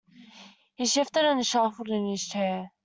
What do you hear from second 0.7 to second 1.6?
He shifted and